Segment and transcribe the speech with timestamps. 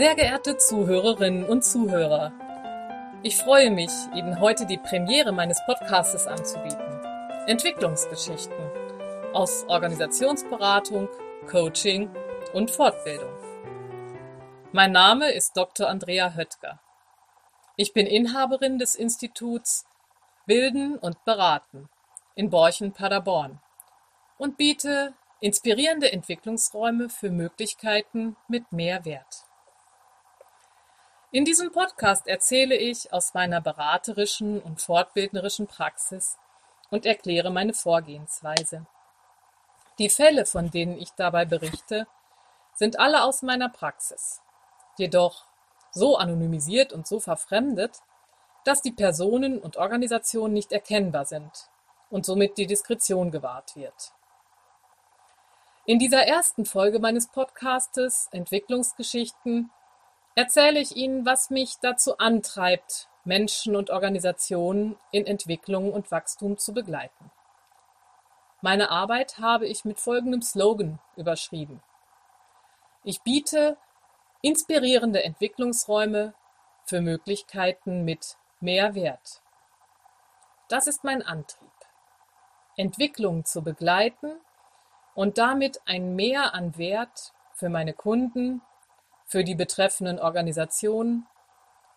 [0.00, 2.32] Sehr geehrte Zuhörerinnen und Zuhörer,
[3.22, 7.02] ich freue mich, Ihnen heute die Premiere meines Podcastes anzubieten.
[7.46, 8.70] Entwicklungsgeschichten
[9.34, 11.06] aus Organisationsberatung,
[11.46, 12.08] Coaching
[12.54, 13.28] und Fortbildung.
[14.72, 15.86] Mein Name ist Dr.
[15.90, 16.80] Andrea Höttger.
[17.76, 19.84] Ich bin Inhaberin des Instituts
[20.46, 21.90] Bilden und Beraten
[22.34, 23.60] in Borchen-Paderborn
[24.38, 29.44] und biete inspirierende Entwicklungsräume für Möglichkeiten mit mehr Wert.
[31.32, 36.36] In diesem Podcast erzähle ich aus meiner beraterischen und fortbildnerischen Praxis
[36.90, 38.86] und erkläre meine Vorgehensweise.
[40.00, 42.08] Die Fälle, von denen ich dabei berichte,
[42.74, 44.40] sind alle aus meiner Praxis,
[44.98, 45.44] jedoch
[45.92, 48.00] so anonymisiert und so verfremdet,
[48.64, 51.68] dass die Personen und Organisationen nicht erkennbar sind
[52.10, 54.12] und somit die Diskretion gewahrt wird.
[55.86, 59.70] In dieser ersten Folge meines Podcastes Entwicklungsgeschichten
[60.40, 66.72] erzähle ich Ihnen, was mich dazu antreibt, Menschen und Organisationen in Entwicklung und Wachstum zu
[66.72, 67.30] begleiten.
[68.62, 71.82] Meine Arbeit habe ich mit folgendem Slogan überschrieben.
[73.04, 73.76] Ich biete
[74.40, 76.32] inspirierende Entwicklungsräume
[76.84, 79.42] für Möglichkeiten mit mehr Wert.
[80.68, 81.68] Das ist mein Antrieb.
[82.78, 84.40] Entwicklung zu begleiten
[85.14, 88.62] und damit ein Mehr an Wert für meine Kunden,
[89.30, 91.24] für die betreffenden Organisationen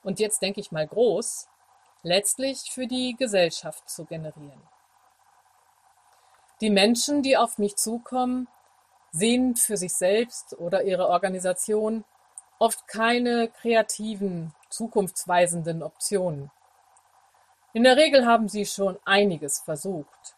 [0.04, 1.48] und jetzt denke ich mal groß,
[2.04, 4.62] letztlich für die Gesellschaft zu generieren.
[6.62, 8.48] Die Menschen, die auf mich zukommen,
[9.12, 12.04] sehen für sich selbst oder ihre Organisation
[12.60, 16.52] oft keine kreativen, zukunftsweisenden Optionen.
[17.74, 20.36] In der Regel haben sie schon einiges versucht.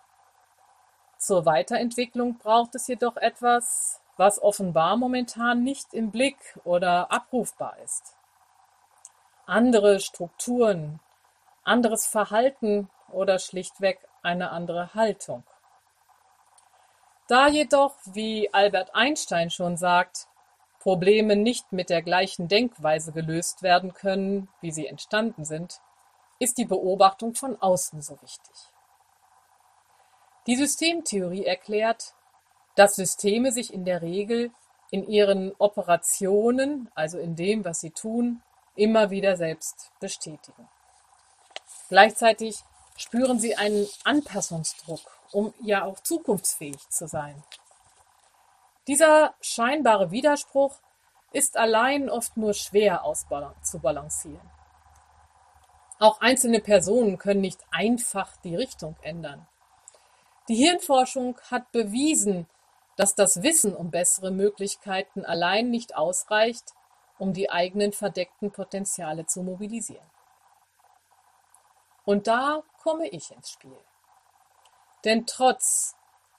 [1.18, 8.16] Zur Weiterentwicklung braucht es jedoch etwas, was offenbar momentan nicht im Blick oder abrufbar ist.
[9.46, 11.00] Andere Strukturen,
[11.64, 15.44] anderes Verhalten oder schlichtweg eine andere Haltung.
[17.28, 20.28] Da jedoch, wie Albert Einstein schon sagt,
[20.80, 25.82] Probleme nicht mit der gleichen Denkweise gelöst werden können, wie sie entstanden sind,
[26.38, 28.56] ist die Beobachtung von außen so wichtig.
[30.46, 32.14] Die Systemtheorie erklärt,
[32.76, 34.52] dass Systeme sich in der Regel
[34.92, 38.42] in ihren Operationen, also in dem, was sie tun,
[38.76, 40.68] immer wieder selbst bestätigen.
[41.90, 42.60] Gleichzeitig
[42.98, 47.44] spüren sie einen Anpassungsdruck, um ja auch zukunftsfähig zu sein.
[48.88, 50.80] Dieser scheinbare Widerspruch
[51.32, 54.50] ist allein oft nur schwer auszubalancieren.
[56.00, 59.48] Auch einzelne Personen können nicht einfach die Richtung ändern.
[60.48, 62.48] Die Hirnforschung hat bewiesen,
[62.96, 66.74] dass das Wissen um bessere Möglichkeiten allein nicht ausreicht,
[67.18, 70.06] um die eigenen verdeckten Potenziale zu mobilisieren.
[72.06, 73.78] Und da komme ich ins Spiel.
[75.04, 75.96] Denn trotz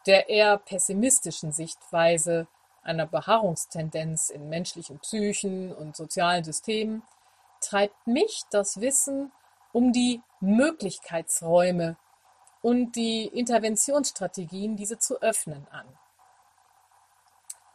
[0.06, 2.46] der eher pessimistischen Sichtweise
[2.82, 7.02] einer Beharrungstendenz in menschlichen Psychen und sozialen Systemen
[7.60, 9.32] treibt mich das Wissen
[9.72, 11.96] um die Möglichkeitsräume
[12.62, 15.86] und die Interventionsstrategien, diese zu öffnen, an.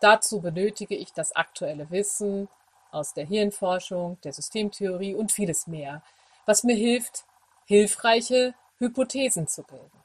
[0.01, 2.50] Dazu benötige ich das aktuelle Wissen
[2.91, 6.01] aus der Hirnforschung, der Systemtheorie und vieles mehr,
[6.45, 7.23] was mir hilft,
[7.66, 10.01] hilfreiche Hypothesen zu bilden.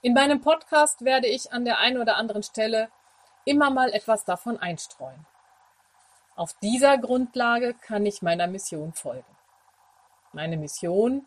[0.00, 2.88] In meinem Podcast werde ich an der einen oder anderen Stelle
[3.44, 5.26] immer mal etwas davon einstreuen.
[6.34, 9.36] Auf dieser Grundlage kann ich meiner Mission folgen.
[10.32, 11.26] Meine Mission,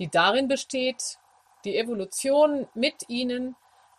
[0.00, 1.18] die darin besteht,
[1.64, 3.54] die Evolution mit Ihnen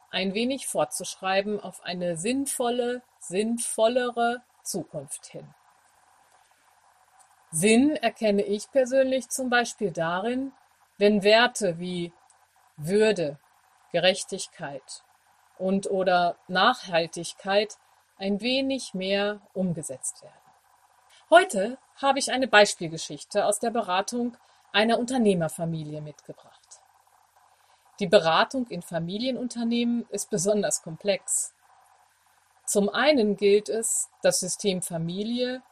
[0.10, 5.48] ein wenig fortzuschreiben auf eine sinnvolle, sinnvollere Zukunft hin.
[7.52, 10.52] Sinn erkenne ich persönlich zum Beispiel darin,
[10.98, 12.12] wenn Werte wie
[12.76, 13.40] Würde,
[13.92, 15.04] Gerechtigkeit
[15.58, 17.78] und oder Nachhaltigkeit
[18.18, 20.34] ein wenig mehr umgesetzt werden.
[21.30, 24.38] Heute habe ich eine Beispielgeschichte aus der Beratung
[24.72, 26.67] einer Unternehmerfamilie mitgebracht.
[28.00, 31.54] Die Beratung in Familienunternehmen ist besonders komplex.
[32.66, 35.64] Zum einen gilt es, das System Familie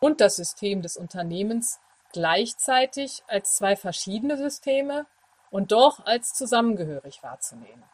[0.00, 1.78] und das System des Unternehmens
[2.12, 5.06] gleichzeitig als zwei verschiedene Systeme
[5.50, 7.84] und doch als zusammengehörig wahrzunehmen.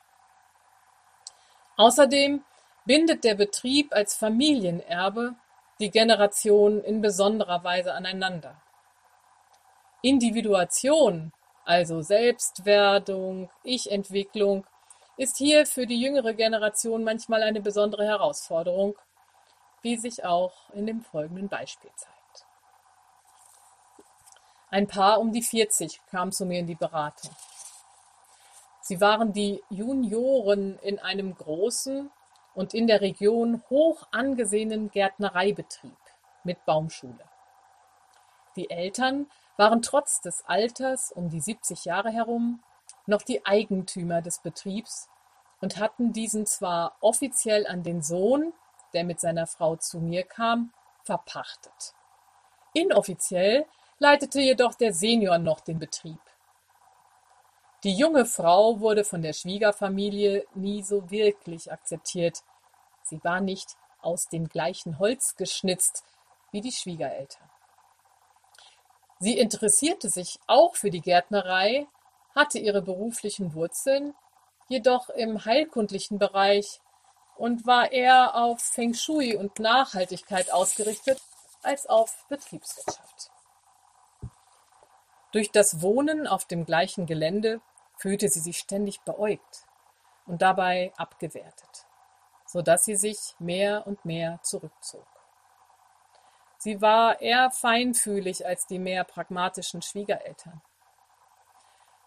[1.76, 2.42] Außerdem
[2.86, 5.34] bindet der Betrieb als Familienerbe
[5.80, 8.62] die Generationen in besonderer Weise aneinander.
[10.00, 11.32] Individuation,
[11.66, 14.64] also Selbstwerdung, Ich-Entwicklung,
[15.16, 18.96] ist hier für die jüngere Generation manchmal eine besondere Herausforderung,
[19.82, 22.46] wie sich auch in dem folgenden Beispiel zeigt.
[24.70, 27.34] Ein Paar um die 40 kam zu mir in die Beratung.
[28.82, 32.10] Sie waren die Junioren in einem großen
[32.54, 35.96] und in der Region hoch angesehenen Gärtnereibetrieb
[36.44, 37.24] mit Baumschule.
[38.54, 42.62] Die Eltern waren trotz des Alters um die 70 Jahre herum
[43.06, 45.08] noch die Eigentümer des Betriebs
[45.60, 48.52] und hatten diesen zwar offiziell an den Sohn,
[48.92, 50.72] der mit seiner Frau zu mir kam,
[51.02, 51.94] verpachtet.
[52.74, 53.66] Inoffiziell
[53.98, 56.20] leitete jedoch der Senior noch den Betrieb.
[57.84, 62.42] Die junge Frau wurde von der Schwiegerfamilie nie so wirklich akzeptiert.
[63.02, 66.04] Sie war nicht aus dem gleichen Holz geschnitzt
[66.50, 67.48] wie die Schwiegereltern.
[69.18, 71.86] Sie interessierte sich auch für die Gärtnerei,
[72.34, 74.14] hatte ihre beruflichen Wurzeln
[74.68, 76.80] jedoch im heilkundlichen Bereich
[77.36, 81.20] und war eher auf Feng Shui und Nachhaltigkeit ausgerichtet
[81.62, 83.30] als auf Betriebswirtschaft.
[85.32, 87.60] Durch das Wohnen auf dem gleichen Gelände
[87.96, 89.66] fühlte sie sich ständig beäugt
[90.26, 91.86] und dabei abgewertet,
[92.46, 95.06] so dass sie sich mehr und mehr zurückzog.
[96.66, 100.60] Sie war eher feinfühlig als die mehr pragmatischen Schwiegereltern.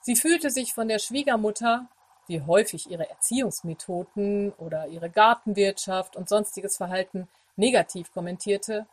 [0.02, 1.88] Sie fühlte sich von der Schwiegermutter,
[2.28, 8.86] die häufig ihre Erziehungsmethoden oder ihre Gartenwirtschaft und sonstiges Verhalten negativ kommentierte,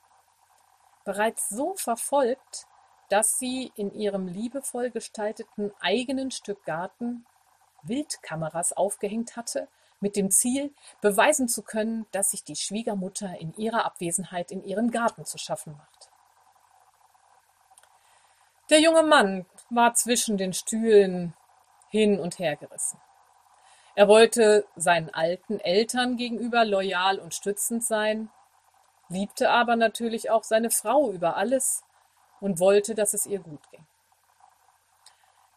[1.05, 2.69] bereits so verfolgt,
[3.09, 7.27] dass sie in ihrem liebevoll gestalteten eigenen Stück Garten
[7.83, 9.67] Wildkameras aufgehängt hatte,
[10.01, 14.91] mit dem Ziel, beweisen zu können, dass sich die Schwiegermutter in ihrer Abwesenheit in ihren
[14.91, 16.11] Garten zu schaffen macht.
[18.71, 21.35] Der junge Mann war zwischen den Stühlen
[21.89, 23.01] hin und her gerissen.
[23.95, 28.29] Er wollte seinen alten Eltern gegenüber loyal und stützend sein,
[29.09, 31.85] liebte aber natürlich auch seine Frau über alles
[32.41, 33.87] und wollte, dass es ihr gut ging.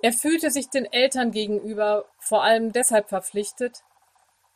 [0.01, 3.83] Er fühlte sich den Eltern gegenüber vor allem deshalb verpflichtet,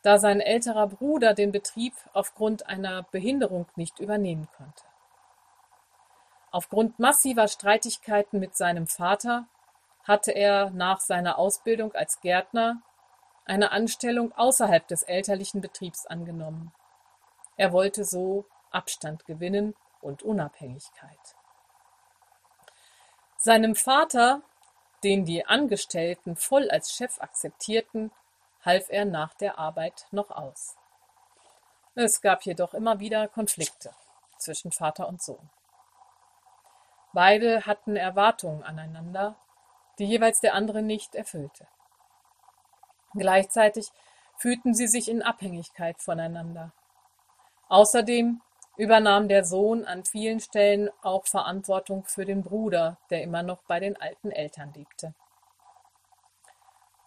[0.04, 4.84] da sein älterer Bruder den Betrieb aufgrund einer Behinderung nicht übernehmen konnte.
[6.50, 9.46] Aufgrund massiver Streitigkeiten mit seinem Vater
[10.04, 12.82] hatte er nach seiner Ausbildung als Gärtner
[13.46, 16.72] eine Anstellung außerhalb des elterlichen Betriebs angenommen.
[17.56, 21.34] Er wollte so Abstand gewinnen und Unabhängigkeit.
[23.38, 24.42] Seinem Vater,
[25.02, 28.10] den die Angestellten voll als Chef akzeptierten,
[28.64, 30.76] half er nach der Arbeit noch aus.
[31.94, 33.92] Es gab jedoch immer wieder Konflikte
[34.38, 35.50] zwischen Vater und Sohn.
[37.12, 39.36] Beide hatten Erwartungen aneinander,
[39.98, 41.68] die jeweils der andere nicht erfüllte.
[43.14, 43.92] Gleichzeitig
[44.36, 46.72] fühlten sie sich in Abhängigkeit voneinander.
[47.68, 48.40] Außerdem
[48.76, 53.78] übernahm der Sohn an vielen Stellen auch Verantwortung für den Bruder, der immer noch bei
[53.78, 55.14] den alten Eltern lebte.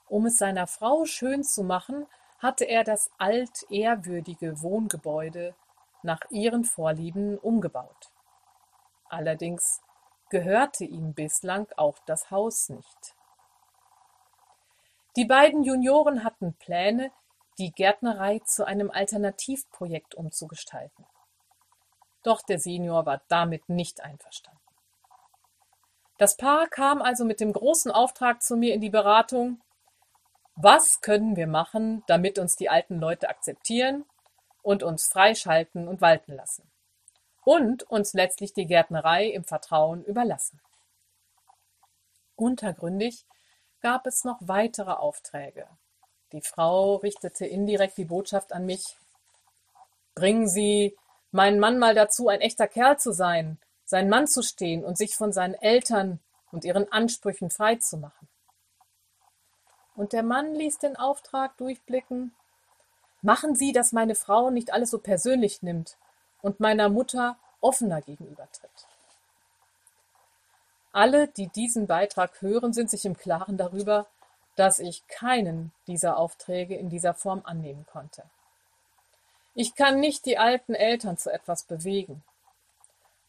[0.10, 2.08] Um es seiner Frau schön zu machen,
[2.40, 5.56] hatte er das altehrwürdige Wohngebäude
[6.04, 8.12] nach ihren Vorlieben umgebaut.
[9.10, 9.82] Allerdings
[10.30, 13.16] gehörte ihm bislang auch das Haus nicht.
[15.16, 17.12] Die beiden Junioren hatten Pläne,
[17.58, 21.06] die Gärtnerei zu einem Alternativprojekt umzugestalten.
[22.24, 24.60] Doch der Senior war damit nicht einverstanden.
[26.18, 29.62] Das Paar kam also mit dem großen Auftrag zu mir in die Beratung,
[30.60, 34.06] was können wir machen, damit uns die alten Leute akzeptieren
[34.64, 36.64] und uns freischalten und walten lassen?
[37.46, 40.60] Und uns letztlich die Gärtnerei im Vertrauen überlassen.
[42.36, 43.26] Untergründig
[43.82, 45.68] gab es noch weitere Aufträge.
[46.32, 48.98] Die Frau richtete indirekt die Botschaft an mich,
[50.16, 50.98] bringen Sie
[51.32, 55.16] meinen Mann mal dazu, ein echter Kerl zu sein, sein Mann zu stehen und sich
[55.16, 56.20] von seinen Eltern
[56.52, 58.27] und ihren Ansprüchen frei zu machen.
[59.98, 62.32] Und der Mann ließ den Auftrag durchblicken,
[63.24, 65.98] machen Sie, dass meine Frau nicht alles so persönlich nimmt
[66.42, 68.88] und meiner Mutter offener gegenübertritt.
[70.92, 74.06] Alle, die diesen Beitrag hören, sind sich im Klaren darüber,
[74.56, 78.24] dass ich keinen dieser Aufträge in dieser Form annehmen konnte.
[79.56, 82.24] Ich kann nicht die alten Eltern zu etwas bewegen.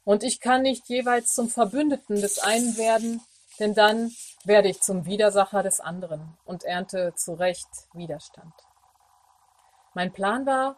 [0.04, 3.22] Und ich kann nicht jeweils zum Verbündeten des einen werden,
[3.58, 4.12] denn dann
[4.44, 8.54] werde ich zum Widersacher des anderen und ernte zu Recht Widerstand.
[9.94, 10.76] Mein Plan war,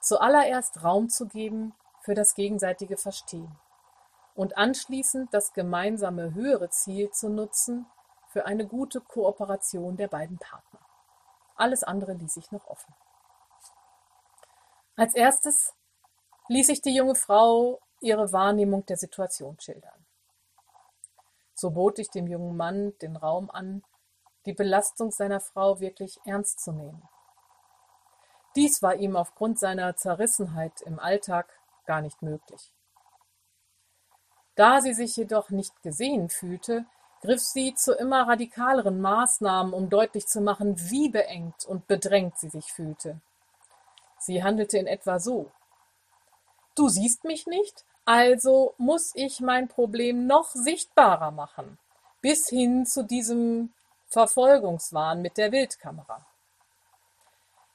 [0.00, 3.58] zuallererst Raum zu geben für das gegenseitige Verstehen
[4.34, 7.86] und anschließend das gemeinsame höhere Ziel zu nutzen
[8.28, 10.80] für eine gute Kooperation der beiden Partner.
[11.56, 12.94] Alles andere ließ ich noch offen.
[14.96, 15.74] Als erstes
[16.48, 20.05] ließ sich die junge Frau ihre Wahrnehmung der Situation schildern.
[21.56, 23.82] So bot ich dem jungen Mann den Raum an,
[24.44, 27.02] die Belastung seiner Frau wirklich ernst zu nehmen.
[28.54, 31.48] Dies war ihm aufgrund seiner Zerrissenheit im Alltag
[31.86, 32.72] gar nicht möglich.
[34.54, 36.84] Da sie sich jedoch nicht gesehen fühlte,
[37.22, 42.50] griff sie zu immer radikaleren Maßnahmen, um deutlich zu machen, wie beengt und bedrängt sie
[42.50, 43.20] sich fühlte.
[44.18, 45.50] Sie handelte in etwa so.
[46.74, 51.76] Du siehst mich nicht, also muss ich mein Problem noch sichtbarer machen,
[52.22, 53.74] bis hin zu diesem
[54.06, 56.24] Verfolgungswahn mit der Wildkamera.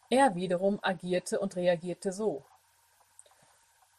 [0.09, 2.43] Er wiederum agierte und reagierte so.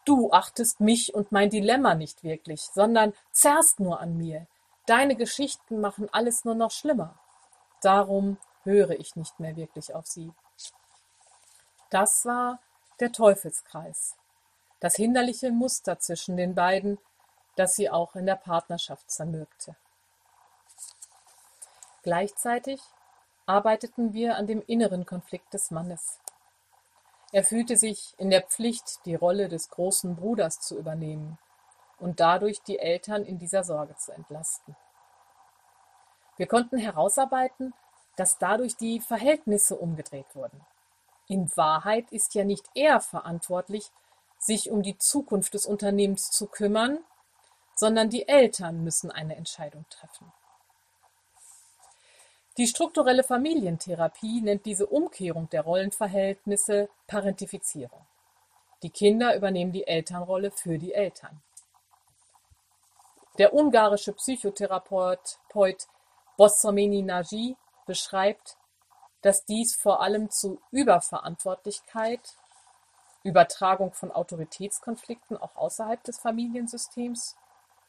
[0.07, 4.47] Du achtest mich und mein Dilemma nicht wirklich, sondern zerrst nur an mir.
[4.87, 7.19] Deine Geschichten machen alles nur noch schlimmer.
[7.83, 10.33] Darum höre ich nicht mehr wirklich auf sie.
[11.91, 12.59] Das war
[13.01, 14.17] der Teufelskreis,
[14.83, 16.99] das hinderliche Muster zwischen den beiden,
[17.55, 19.77] das sie auch in der Partnerschaft zermürbte.
[22.03, 22.81] Gleichzeitig
[23.47, 26.19] arbeiteten wir an dem inneren Konflikt des Mannes.
[27.31, 31.39] Er fühlte sich in der Pflicht, die Rolle des großen Bruders zu übernehmen
[32.01, 34.75] und dadurch die Eltern in dieser Sorge zu entlasten.
[36.37, 37.73] Wir konnten herausarbeiten,
[38.17, 40.61] dass dadurch die Verhältnisse umgedreht wurden.
[41.29, 43.93] In Wahrheit ist ja nicht er verantwortlich,
[44.43, 46.99] sich um die Zukunft des Unternehmens zu kümmern,
[47.75, 50.33] sondern die Eltern müssen eine Entscheidung treffen.
[52.59, 58.05] Die strukturelle Familientherapie nennt diese Umkehrung der Rollenverhältnisse Parentifizierung.
[58.83, 61.41] Die Kinder übernehmen die Elternrolle für die Eltern.
[63.39, 65.39] Der ungarische Psychotherapeut
[66.37, 67.57] Bossomeni Nagy
[67.87, 68.57] beschreibt
[69.23, 72.37] dass dies vor allem zu Überverantwortlichkeit,
[73.25, 77.37] Übertragung von Autoritätskonflikten auch außerhalb des Familiensystems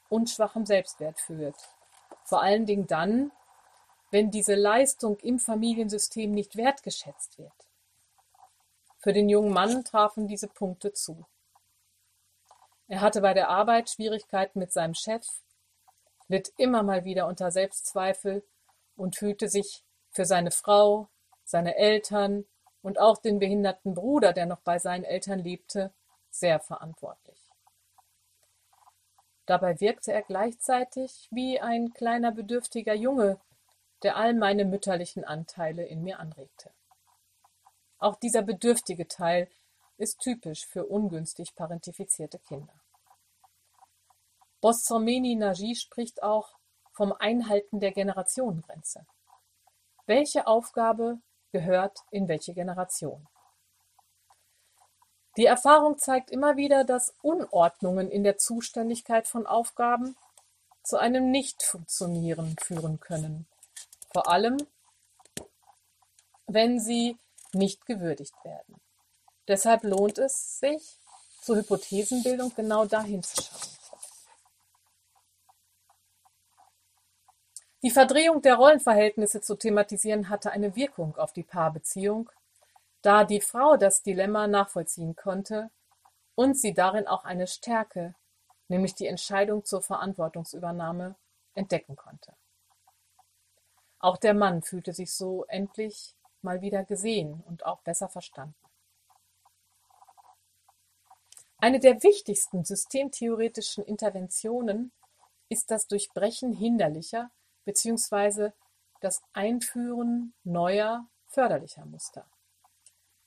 [0.09, 1.57] und schwachem Selbstwert führt.
[2.23, 3.31] Vor allen Dingen dann,
[4.11, 7.51] wenn diese Leistung im Familiensystem nicht wertgeschätzt wird.
[8.99, 11.25] Für den jungen Mann trafen diese Punkte zu.
[12.87, 15.25] Er hatte bei der Arbeit Schwierigkeiten mit seinem Chef,
[16.27, 18.43] litt immer mal wieder unter Selbstzweifel
[18.95, 21.09] und fühlte sich für seine Frau,
[21.43, 22.45] seine Eltern
[22.83, 25.91] und auch den behinderten Bruder, der noch bei seinen Eltern lebte,
[26.29, 27.39] sehr verantwortlich.
[29.45, 33.39] Dabei wirkte er gleichzeitig wie ein kleiner bedürftiger Junge,
[34.03, 36.71] der all meine mütterlichen Anteile in mir anregte.
[37.97, 39.49] Auch dieser bedürftige Teil
[39.97, 42.73] ist typisch für ungünstig parentifizierte Kinder.
[44.59, 46.55] Bossomeni Nagy spricht auch
[46.91, 49.05] vom Einhalten der Generationengrenze.
[50.05, 51.19] Welche Aufgabe
[51.53, 53.25] gehört in welche Generation.
[55.37, 60.17] Die Erfahrung zeigt immer wieder, dass Unordnungen in der Zuständigkeit von Aufgaben
[60.83, 63.47] zu einem Nicht-Funktionieren führen können,
[64.11, 64.57] vor allem
[66.45, 67.17] wenn sie
[67.53, 68.75] nicht gewürdigt werden.
[69.47, 70.97] Deshalb lohnt es sich,
[71.41, 73.82] zur Hypothesenbildung genau dahin zu schauen.
[77.83, 82.29] Die Verdrehung der Rollenverhältnisse zu thematisieren hatte eine Wirkung auf die Paarbeziehung,
[83.01, 85.69] da die Frau das Dilemma nachvollziehen konnte
[86.33, 88.15] und sie darin auch eine Stärke,
[88.69, 91.15] nämlich die Entscheidung zur Verantwortungsübernahme,
[91.55, 92.31] entdecken konnte.
[93.99, 98.55] Auch der Mann fühlte sich so endlich mal wieder gesehen und auch besser verstanden.
[101.57, 104.93] Eine der wichtigsten systemtheoretischen Interventionen
[105.49, 107.29] ist das Durchbrechen hinderlicher
[107.65, 108.53] beziehungsweise
[109.01, 112.25] das Einführen neuer förderlicher Muster.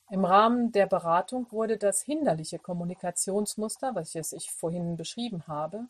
[0.09, 5.87] Im Rahmen der Beratung wurde das hinderliche Kommunikationsmuster, welches ich vorhin beschrieben habe,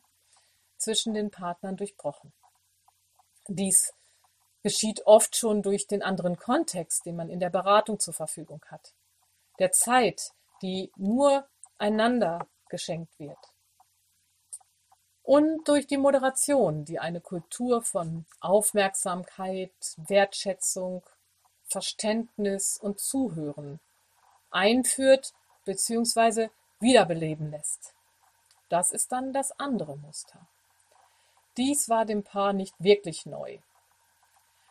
[0.78, 2.34] zwischen den Partnern durchbrochen.
[3.48, 3.94] Dies
[4.64, 8.94] geschieht oft schon durch den anderen Kontext, den man in der Beratung zur Verfügung hat,
[9.60, 13.38] der Zeit, die nur einander geschenkt wird
[15.28, 21.04] und durch die Moderation, die eine Kultur von Aufmerksamkeit, Wertschätzung,
[21.66, 23.82] Verständnis und Zuhören
[24.52, 25.34] einführt
[25.66, 26.48] bzw.
[26.80, 27.94] wiederbeleben lässt.
[28.70, 30.48] Das ist dann das andere Muster.
[31.58, 33.58] Dies war dem Paar nicht wirklich neu.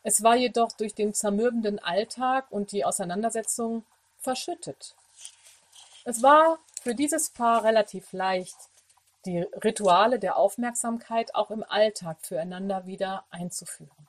[0.04, 3.84] Es war jedoch durch den zermürbenden Alltag und die Auseinandersetzung
[4.20, 4.94] verschüttet.
[6.04, 8.56] Es war für dieses Paar relativ leicht,
[9.26, 14.08] die Rituale der Aufmerksamkeit auch im Alltag füreinander wieder einzuführen.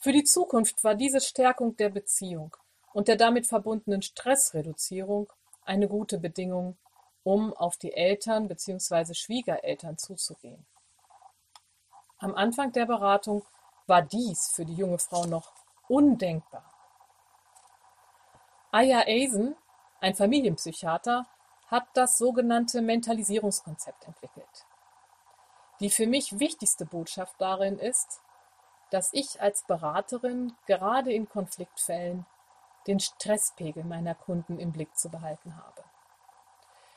[0.00, 2.56] Für die Zukunft war diese Stärkung der Beziehung
[2.92, 5.32] und der damit verbundenen Stressreduzierung
[5.64, 6.76] eine gute Bedingung,
[7.22, 9.14] um auf die Eltern bzw.
[9.14, 10.66] Schwiegereltern zuzugehen.
[12.18, 13.44] Am Anfang der Beratung
[13.86, 15.52] war dies für die junge Frau noch
[15.88, 16.64] undenkbar.
[18.70, 19.56] Aya Eisen,
[20.00, 21.26] ein Familienpsychiater,
[21.68, 24.66] hat das sogenannte Mentalisierungskonzept entwickelt.
[25.80, 28.20] Die für mich wichtigste Botschaft darin ist,
[28.90, 32.26] dass ich als Beraterin gerade in Konfliktfällen
[32.86, 35.82] den Stresspegel meiner Kunden im Blick zu behalten habe.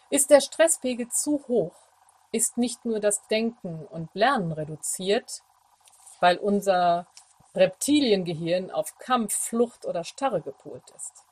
[0.10, 1.76] Ist der Stresspegel zu hoch,
[2.32, 5.42] ist nicht nur das Denken und Lernen reduziert,
[6.20, 7.08] weil unser
[7.56, 11.26] Reptiliengehirn auf Kampf, Flucht oder Starre gepolt ist.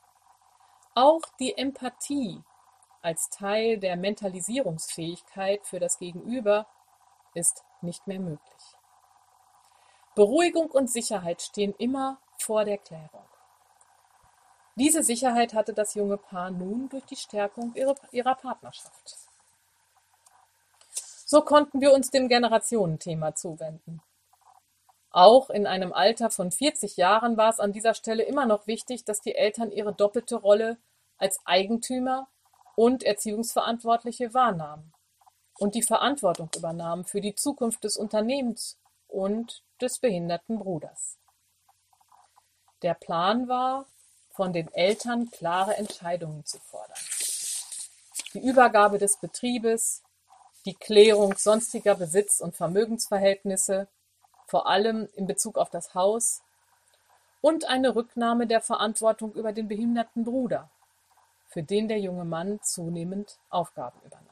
[0.94, 2.42] Auch die Empathie
[3.06, 6.66] als Teil der Mentalisierungsfähigkeit für das Gegenüber
[7.34, 8.62] ist nicht mehr möglich.
[10.16, 13.22] Beruhigung und Sicherheit stehen immer vor der Klärung.
[14.74, 17.72] Diese Sicherheit hatte das junge Paar nun durch die Stärkung
[18.10, 19.16] ihrer Partnerschaft.
[20.90, 24.02] So konnten wir uns dem Generationenthema zuwenden.
[25.12, 29.04] Auch in einem Alter von 40 Jahren war es an dieser Stelle immer noch wichtig,
[29.04, 30.76] dass die Eltern ihre doppelte Rolle
[31.18, 32.26] als Eigentümer
[32.76, 34.92] und Erziehungsverantwortliche wahrnahmen
[35.58, 38.78] und die Verantwortung übernahmen für die Zukunft des Unternehmens
[39.08, 41.18] und des behinderten Bruders.
[42.82, 43.86] Der Plan war,
[44.30, 46.98] von den Eltern klare Entscheidungen zu fordern.
[48.34, 50.02] Die Übergabe des Betriebes,
[50.66, 53.88] die Klärung sonstiger Besitz- und Vermögensverhältnisse,
[54.46, 56.42] vor allem in Bezug auf das Haus,
[57.40, 60.70] und eine Rücknahme der Verantwortung über den behinderten Bruder,
[61.48, 64.26] für den der junge Mann zunehmend Aufgaben übernahm.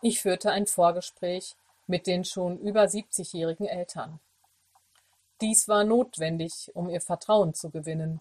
[0.00, 1.56] Ich führte ein Vorgespräch
[1.86, 4.20] mit den schon über 70-jährigen Eltern.
[5.40, 8.20] Dies war notwendig, um ihr Vertrauen zu gewinnen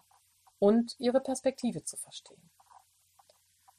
[0.60, 2.50] und ihre Perspektive zu verstehen.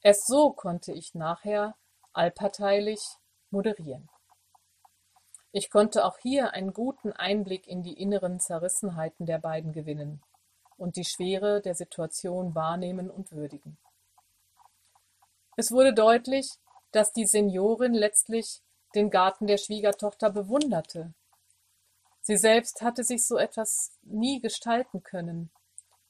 [0.01, 1.75] Erst so konnte ich nachher
[2.13, 3.01] allparteilich
[3.51, 4.09] moderieren.
[5.51, 10.23] Ich konnte auch hier einen guten Einblick in die inneren Zerrissenheiten der beiden gewinnen
[10.79, 13.77] und die Schwere der Situation wahrnehmen und würdigen.
[15.57, 16.53] Es wurde deutlich,
[16.93, 18.63] dass die Seniorin letztlich
[18.95, 21.13] den Garten der Schwiegertochter bewunderte.
[22.23, 25.51] Sie selbst hatte sich so etwas nie gestalten können,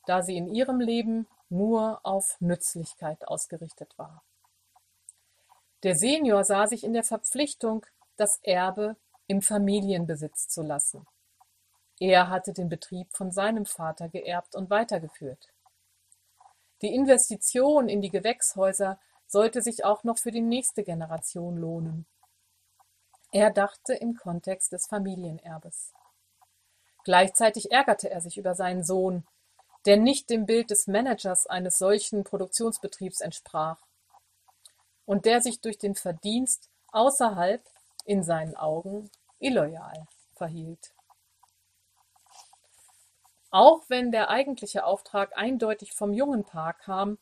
[0.06, 4.22] da sie in ihrem Leben nur auf Nützlichkeit ausgerichtet war.
[5.82, 8.96] Der Senior sah sich in der Verpflichtung, das Erbe
[9.28, 11.06] im Familienbesitz zu lassen.
[12.00, 15.48] Er hatte den Betrieb von seinem Vater geerbt und weitergeführt.
[16.82, 22.06] Die Investition in die Gewächshäuser sollte sich auch noch für die nächste Generation lohnen.
[23.32, 25.92] Er dachte im Kontext des Familienerbes.
[27.04, 29.26] Gleichzeitig ärgerte er sich über seinen Sohn,
[29.86, 33.80] der nicht dem Bild des Managers eines solchen Produktionsbetriebs entsprach
[35.04, 37.62] und der sich durch den Verdienst außerhalb
[38.04, 40.06] in seinen Augen illoyal
[40.36, 40.92] verhielt.
[43.50, 47.18] Auch wenn der eigentliche Auftrag eindeutig vom jungen Paar kam,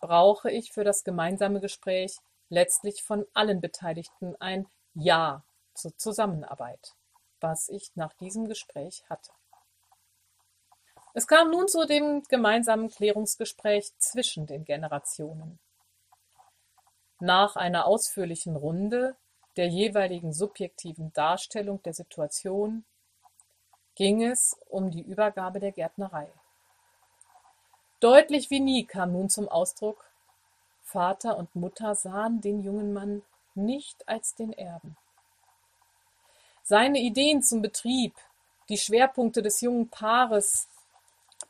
[0.00, 5.42] brauche ich für das gemeinsame Gespräch letztlich von allen Beteiligten ein Ja
[5.74, 6.94] zur Zusammenarbeit,
[7.40, 9.32] was ich nach diesem Gespräch hatte.
[11.14, 15.58] Es kam nun zu dem gemeinsamen Klärungsgespräch zwischen den Generationen.
[17.20, 19.16] Nach einer ausführlichen Runde
[19.56, 22.84] der jeweiligen subjektiven Darstellung der Situation
[23.94, 26.28] ging es um die Übergabe der Gärtnerei.
[28.00, 30.04] Deutlich wie nie kam nun zum Ausdruck,
[30.82, 33.22] Vater und Mutter sahen den jungen Mann
[33.54, 34.96] nicht als den Erben.
[36.62, 38.14] Seine Ideen zum Betrieb,
[38.68, 40.68] die Schwerpunkte des jungen Paares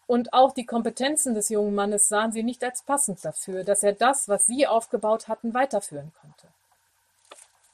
[0.07, 3.93] und auch die Kompetenzen des jungen Mannes sahen sie nicht als passend dafür, dass er
[3.93, 6.49] das, was sie aufgebaut hatten, weiterführen konnte.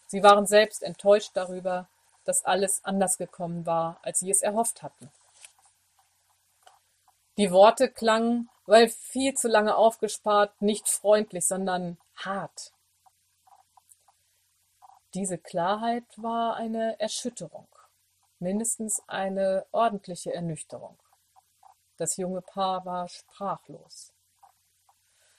[0.06, 1.87] Sie waren selbst enttäuscht darüber,
[2.24, 5.11] dass alles anders gekommen war, als sie es erhofft hatten.
[7.37, 12.72] Die Worte klangen weil viel zu lange aufgespart, nicht freundlich, sondern hart.
[15.12, 17.66] Diese Klarheit war eine Erschütterung,
[18.38, 20.96] mindestens eine ordentliche Ernüchterung.
[21.96, 24.12] Das junge Paar war sprachlos.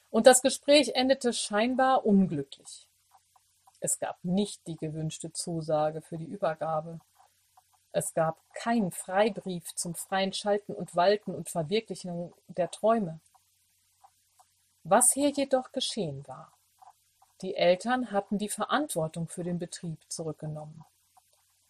[0.10, 2.86] Und das Gespräch endete scheinbar unglücklich.
[3.82, 7.00] Es gab nicht die gewünschte Zusage für die Übergabe.
[7.91, 13.20] Es gab keinen Freibrief zum freien Schalten und Walten und Verwirklichen der Träume.
[14.84, 16.54] Was hier jedoch geschehen war:
[17.41, 20.86] Die Eltern hatten die Verantwortung für den Betrieb zurückgenommen.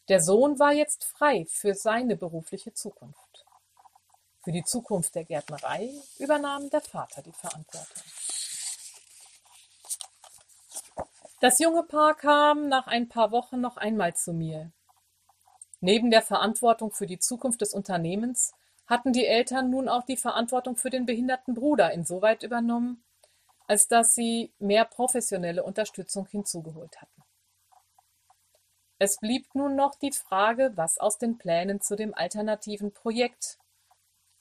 [0.09, 3.45] Der Sohn war jetzt frei für seine berufliche Zukunft.
[4.43, 8.03] Für die Zukunft der Gärtnerei übernahm der Vater die Verantwortung.
[11.41, 14.71] Das junge Paar kam nach ein paar Wochen noch einmal zu mir.
[15.79, 18.53] Neben der Verantwortung für die Zukunft des Unternehmens
[18.85, 23.03] hatten die Eltern nun auch die Verantwortung für den behinderten Bruder insoweit übernommen,
[23.67, 27.23] als dass sie mehr professionelle Unterstützung hinzugeholt hatten.
[28.99, 33.57] Es blieb nun noch die Frage, was aus den Plänen zu dem alternativen Projekt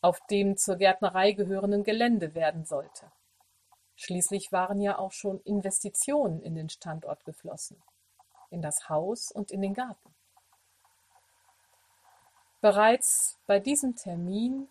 [0.03, 3.11] auf dem zur Gärtnerei gehörenden Gelände werden sollte.
[4.01, 7.77] Schließlich waren ja auch schon Investitionen in den Standort geflossen,
[8.51, 10.15] in das Haus und in den Garten.
[12.61, 14.69] Bereits bei diesem Termin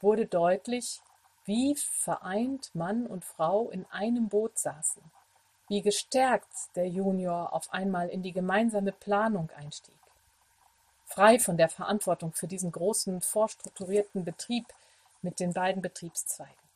[0.00, 1.00] wurde deutlich,
[1.46, 5.02] wie vereint Mann und Frau in einem Boot saßen,
[5.68, 10.00] wie gestärkt der Junior auf einmal in die gemeinsame Planung einstieg
[11.10, 14.66] frei von der Verantwortung für diesen großen, vorstrukturierten Betrieb
[15.22, 16.69] mit den beiden Betriebszweigen.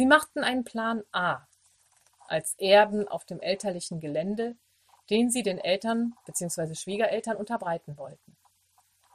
[0.00, 1.46] Sie machten einen Plan A
[2.26, 4.56] als Erben auf dem elterlichen Gelände,
[5.10, 6.74] den sie den Eltern bzw.
[6.74, 8.34] Schwiegereltern unterbreiten wollten.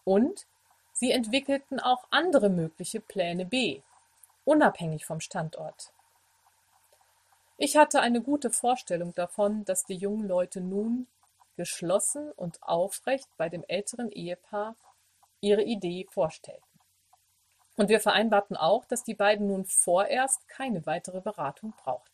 [0.03, 0.45] Und
[0.93, 3.81] sie entwickelten auch andere mögliche Pläne B,
[4.43, 5.91] unabhängig vom Standort.
[7.57, 11.07] Ich hatte eine gute Vorstellung davon, dass die jungen Leute nun
[11.57, 14.75] geschlossen und aufrecht bei dem älteren Ehepaar
[15.41, 16.74] ihre Idee vorstellten.
[17.77, 22.11] Und wir vereinbarten auch, dass die beiden nun vorerst keine weitere Beratung brauchten.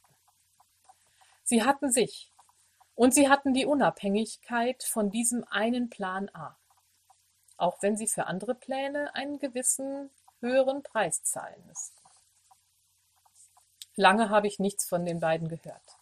[1.43, 2.32] Sie hatten sich
[2.95, 6.58] und sie hatten die Unabhängigkeit von diesem einen Plan A,
[7.58, 12.02] auch wenn sie für andere Pläne einen gewissen höheren Preis zahlen müssten.
[13.95, 15.97] Lange habe ich nichts von den beiden gehört.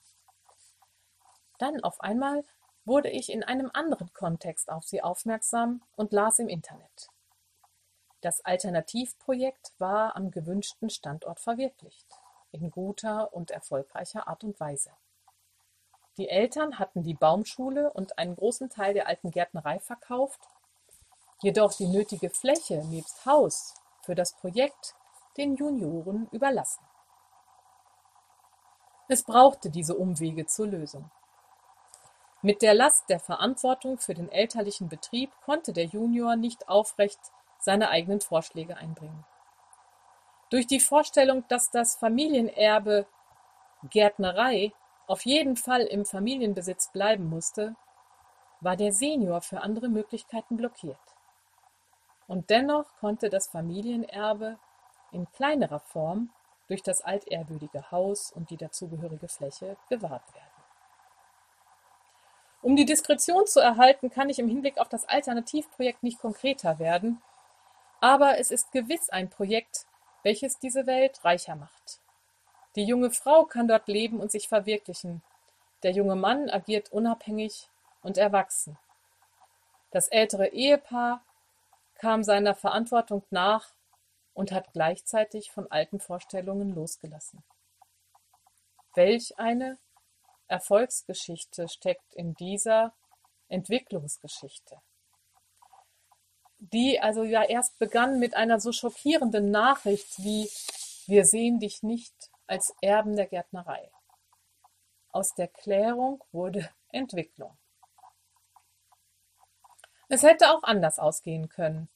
[1.58, 2.46] Dann auf einmal
[2.86, 7.10] wurde ich in einem anderen Kontext auf sie aufmerksam und las im Internet.
[8.22, 12.08] Das Alternativprojekt war am gewünschten Standort verwirklicht,
[12.52, 14.92] in guter und erfolgreicher Art und Weise.
[16.18, 20.42] Die Eltern hatten die Baumschule und einen großen Teil der alten Gärtnerei verkauft,
[21.42, 24.96] jedoch die nötige Fläche nebst Haus für das Projekt
[25.38, 26.84] den Junioren überlassen.
[29.08, 31.10] Es brauchte diese Umwege zur Lösung.
[32.42, 37.20] Mit der Last der Verantwortung für den elterlichen Betrieb konnte der Junior nicht aufrecht
[37.60, 39.26] seine eigenen Vorschläge einbringen.
[40.50, 43.06] Durch die Vorstellung, dass das Familienerbe
[43.84, 44.74] Gärtnerei
[45.08, 47.76] auf jeden Fall im Familienbesitz bleiben musste,
[48.62, 50.98] war der Senior für andere Möglichkeiten blockiert.
[52.28, 54.58] Und dennoch konnte das Familienerbe
[55.12, 56.30] in kleinerer Form
[56.68, 60.46] durch das altehrwürdige Haus und die dazugehörige Fläche gewahrt werden.
[62.62, 67.22] Um die Diskretion zu erhalten, kann ich im Hinblick auf das Alternativprojekt nicht konkreter werden,
[68.02, 69.86] aber es ist gewiss ein Projekt,
[70.24, 72.00] welches diese Welt reicher macht.
[72.76, 75.22] Die junge Frau kann dort leben und sich verwirklichen.
[75.84, 77.70] Der junge Mann agiert unabhängig
[78.02, 78.78] und erwachsen.
[79.92, 81.22] Das ältere Ehepaar
[81.96, 83.72] kam seiner Verantwortung nach
[84.34, 87.44] und hat gleichzeitig von alten Vorstellungen losgelassen.
[88.94, 89.78] Welch eine
[90.48, 92.94] Erfolgsgeschichte steckt in dieser
[93.50, 94.80] Entwicklungsgeschichte,
[96.60, 100.50] die also ja erst begann mit einer so schockierenden Nachricht wie
[101.08, 102.14] Wir sehen dich nicht
[102.46, 103.90] als Erben der Gärtnerei.
[105.12, 107.58] Aus der Klärung wurde Entwicklung.
[110.08, 111.88] Es hätte auch anders ausgehen können.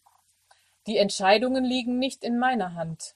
[0.88, 3.16] Die Entscheidungen liegen nicht in meiner Hand.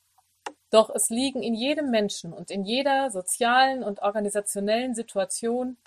[0.70, 5.78] Doch es liegen in jedem Menschen und in jeder sozialen und organisationellen Situation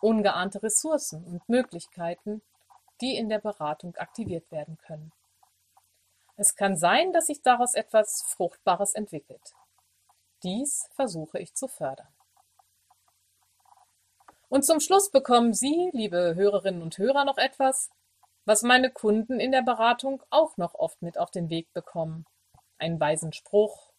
[0.00, 2.42] ungeahnte Ressourcen und Möglichkeiten,
[3.00, 5.12] die in der Beratung aktiviert werden können.
[6.36, 9.54] Es kann sein, dass sich daraus etwas Fruchtbares entwickelt.
[10.42, 12.14] Dies versuche ich zu fördern.
[14.48, 17.90] Und zum Schluss bekommen Sie, liebe Hörerinnen und Hörer, noch etwas,
[18.44, 22.24] was meine Kunden in der Beratung auch noch oft mit auf den Weg bekommen.
[22.78, 23.92] Einen weisen Spruch,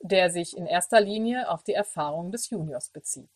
[0.00, 3.30] der sich in erster Linie auf die Erfahrung des Juniors bezieht.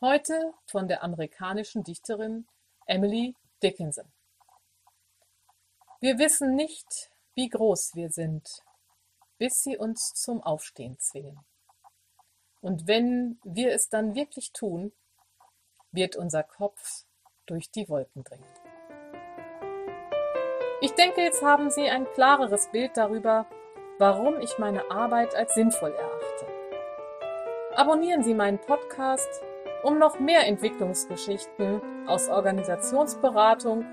[0.00, 2.46] Heute von der amerikanischen Dichterin
[2.92, 4.04] Emily Dickinson.
[6.00, 8.46] Wir wissen nicht, wie groß wir sind,
[9.38, 11.40] bis sie uns zum Aufstehen zwingen.
[12.60, 14.92] Und wenn wir es dann wirklich tun,
[15.90, 17.06] wird unser Kopf
[17.46, 18.44] durch die Wolken dringen.
[20.82, 23.46] Ich denke, jetzt haben Sie ein klareres Bild darüber,
[23.98, 26.46] warum ich meine Arbeit als sinnvoll erachte.
[27.74, 29.42] Abonnieren Sie meinen Podcast,
[29.82, 33.84] um noch mehr Entwicklungsgeschichten aus Organisationsberatung,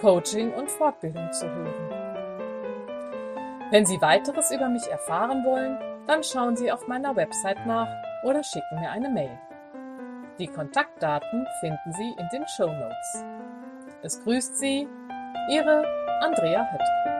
[0.00, 2.04] Coaching und Fortbildung zu hören.
[3.70, 7.88] Wenn Sie weiteres über mich erfahren wollen, dann schauen Sie auf meiner Website nach
[8.22, 9.38] oder schicken mir eine Mail.
[10.38, 13.24] Die Kontaktdaten finden Sie in den Show Notes.
[14.02, 14.88] Es grüßt Sie
[15.48, 15.84] Ihre
[16.20, 17.13] Andrea Hött.